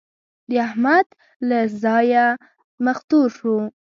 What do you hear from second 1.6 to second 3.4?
دې ځايه مخ تور